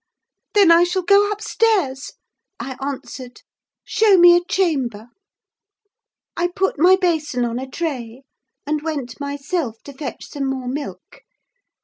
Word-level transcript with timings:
"Then 0.55 0.71
I 0.71 0.83
shall 0.83 1.03
go 1.03 1.29
upstairs," 1.29 2.13
I 2.59 2.75
answered; 2.81 3.43
"show 3.83 4.17
me 4.17 4.35
a 4.35 4.43
chamber." 4.43 5.09
I 6.35 6.47
put 6.47 6.79
my 6.79 6.95
basin 6.95 7.45
on 7.45 7.59
a 7.59 7.69
tray, 7.69 8.23
and 8.65 8.81
went 8.81 9.19
myself 9.19 9.75
to 9.83 9.93
fetch 9.93 10.25
some 10.25 10.47
more 10.49 10.67
milk. 10.67 11.19